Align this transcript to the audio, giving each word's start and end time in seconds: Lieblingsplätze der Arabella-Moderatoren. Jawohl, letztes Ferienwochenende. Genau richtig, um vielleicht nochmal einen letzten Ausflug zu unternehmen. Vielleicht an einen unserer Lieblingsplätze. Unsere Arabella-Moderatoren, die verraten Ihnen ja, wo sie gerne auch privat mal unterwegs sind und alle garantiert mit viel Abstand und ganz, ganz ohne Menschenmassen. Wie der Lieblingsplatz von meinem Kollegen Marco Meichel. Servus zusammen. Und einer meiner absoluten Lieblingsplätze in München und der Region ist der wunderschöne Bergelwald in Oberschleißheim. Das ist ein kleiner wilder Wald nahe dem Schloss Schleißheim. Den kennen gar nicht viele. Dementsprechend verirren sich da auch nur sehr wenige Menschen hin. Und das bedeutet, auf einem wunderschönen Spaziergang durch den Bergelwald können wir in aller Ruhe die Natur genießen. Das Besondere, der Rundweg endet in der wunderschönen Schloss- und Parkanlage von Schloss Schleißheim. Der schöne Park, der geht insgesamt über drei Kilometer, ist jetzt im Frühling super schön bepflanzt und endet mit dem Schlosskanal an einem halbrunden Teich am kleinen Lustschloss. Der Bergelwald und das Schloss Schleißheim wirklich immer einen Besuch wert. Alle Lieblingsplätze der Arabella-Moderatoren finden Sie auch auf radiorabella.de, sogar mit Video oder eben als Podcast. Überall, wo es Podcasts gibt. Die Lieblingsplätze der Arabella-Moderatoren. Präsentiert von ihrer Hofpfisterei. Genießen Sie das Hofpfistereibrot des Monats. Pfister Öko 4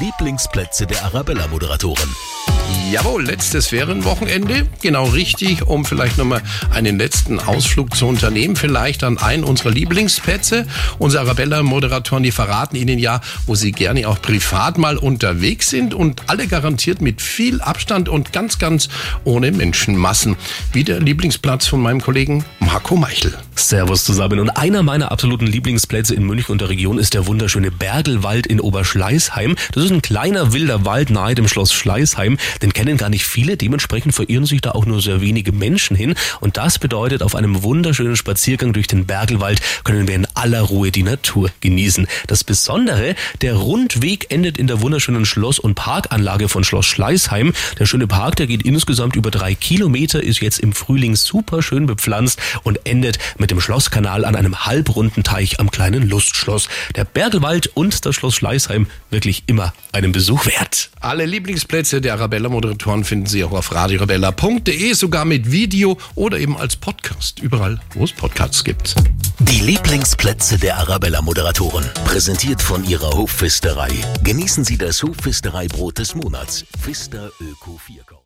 Lieblingsplätze 0.00 0.86
der 0.86 1.04
Arabella-Moderatoren. 1.04 2.14
Jawohl, 2.90 3.24
letztes 3.26 3.68
Ferienwochenende. 3.68 4.66
Genau 4.80 5.04
richtig, 5.04 5.66
um 5.66 5.84
vielleicht 5.84 6.16
nochmal 6.16 6.42
einen 6.70 6.98
letzten 6.98 7.38
Ausflug 7.38 7.94
zu 7.94 8.06
unternehmen. 8.06 8.56
Vielleicht 8.56 9.04
an 9.04 9.18
einen 9.18 9.44
unserer 9.44 9.70
Lieblingsplätze. 9.70 10.66
Unsere 10.98 11.24
Arabella-Moderatoren, 11.24 12.22
die 12.22 12.30
verraten 12.30 12.76
Ihnen 12.76 12.98
ja, 12.98 13.20
wo 13.46 13.54
sie 13.54 13.72
gerne 13.72 14.08
auch 14.08 14.22
privat 14.22 14.78
mal 14.78 14.96
unterwegs 14.96 15.68
sind 15.68 15.92
und 15.92 16.22
alle 16.28 16.46
garantiert 16.46 17.00
mit 17.02 17.20
viel 17.20 17.60
Abstand 17.60 18.08
und 18.08 18.32
ganz, 18.32 18.58
ganz 18.58 18.88
ohne 19.24 19.50
Menschenmassen. 19.52 20.36
Wie 20.72 20.84
der 20.84 21.00
Lieblingsplatz 21.00 21.66
von 21.66 21.80
meinem 21.80 22.00
Kollegen 22.00 22.44
Marco 22.60 22.96
Meichel. 22.96 23.36
Servus 23.54 24.04
zusammen. 24.04 24.40
Und 24.40 24.50
einer 24.50 24.82
meiner 24.82 25.10
absoluten 25.10 25.46
Lieblingsplätze 25.46 26.14
in 26.14 26.24
München 26.24 26.52
und 26.52 26.60
der 26.60 26.68
Region 26.70 26.98
ist 26.98 27.14
der 27.14 27.26
wunderschöne 27.26 27.70
Bergelwald 27.70 28.46
in 28.46 28.60
Oberschleißheim. 28.60 29.56
Das 29.72 29.84
ist 29.84 29.87
ein 29.90 30.02
kleiner 30.02 30.52
wilder 30.52 30.84
Wald 30.84 31.10
nahe 31.10 31.34
dem 31.34 31.48
Schloss 31.48 31.72
Schleißheim. 31.72 32.38
Den 32.62 32.72
kennen 32.72 32.96
gar 32.96 33.08
nicht 33.08 33.24
viele. 33.24 33.56
Dementsprechend 33.56 34.14
verirren 34.14 34.46
sich 34.46 34.60
da 34.60 34.72
auch 34.72 34.86
nur 34.86 35.00
sehr 35.00 35.20
wenige 35.20 35.52
Menschen 35.52 35.96
hin. 35.96 36.14
Und 36.40 36.56
das 36.56 36.78
bedeutet, 36.78 37.22
auf 37.22 37.34
einem 37.34 37.62
wunderschönen 37.62 38.16
Spaziergang 38.16 38.72
durch 38.72 38.86
den 38.86 39.06
Bergelwald 39.06 39.60
können 39.84 40.08
wir 40.08 40.14
in 40.14 40.26
aller 40.38 40.62
Ruhe 40.62 40.90
die 40.90 41.02
Natur 41.02 41.50
genießen. 41.60 42.06
Das 42.26 42.44
Besondere, 42.44 43.14
der 43.42 43.54
Rundweg 43.54 44.26
endet 44.30 44.56
in 44.56 44.66
der 44.66 44.80
wunderschönen 44.80 45.26
Schloss- 45.26 45.58
und 45.58 45.74
Parkanlage 45.74 46.48
von 46.48 46.64
Schloss 46.64 46.86
Schleißheim. 46.86 47.52
Der 47.78 47.86
schöne 47.86 48.06
Park, 48.06 48.36
der 48.36 48.46
geht 48.46 48.62
insgesamt 48.62 49.16
über 49.16 49.30
drei 49.30 49.54
Kilometer, 49.54 50.22
ist 50.22 50.40
jetzt 50.40 50.60
im 50.60 50.72
Frühling 50.72 51.16
super 51.16 51.62
schön 51.62 51.86
bepflanzt 51.86 52.40
und 52.62 52.80
endet 52.84 53.18
mit 53.38 53.50
dem 53.50 53.60
Schlosskanal 53.60 54.24
an 54.24 54.36
einem 54.36 54.64
halbrunden 54.64 55.24
Teich 55.24 55.60
am 55.60 55.70
kleinen 55.70 56.08
Lustschloss. 56.08 56.68
Der 56.94 57.04
Bergelwald 57.04 57.68
und 57.74 58.06
das 58.06 58.14
Schloss 58.14 58.36
Schleißheim 58.36 58.86
wirklich 59.10 59.42
immer 59.46 59.72
einen 59.92 60.12
Besuch 60.12 60.46
wert. 60.46 60.90
Alle 61.00 61.26
Lieblingsplätze 61.26 62.00
der 62.00 62.14
Arabella-Moderatoren 62.14 63.04
finden 63.04 63.26
Sie 63.26 63.42
auch 63.44 63.52
auf 63.52 63.74
radiorabella.de, 63.74 64.92
sogar 64.92 65.24
mit 65.24 65.50
Video 65.50 65.98
oder 66.14 66.38
eben 66.38 66.56
als 66.56 66.76
Podcast. 66.76 67.40
Überall, 67.40 67.80
wo 67.94 68.04
es 68.04 68.12
Podcasts 68.12 68.62
gibt. 68.64 68.94
Die 69.40 69.60
Lieblingsplätze 69.60 70.58
der 70.58 70.78
Arabella-Moderatoren. 70.78 71.84
Präsentiert 72.04 72.60
von 72.60 72.82
ihrer 72.82 73.12
Hofpfisterei. 73.12 73.90
Genießen 74.24 74.64
Sie 74.64 74.76
das 74.76 75.00
Hofpfistereibrot 75.04 75.98
des 75.98 76.16
Monats. 76.16 76.64
Pfister 76.76 77.30
Öko 77.40 77.78
4 77.78 78.02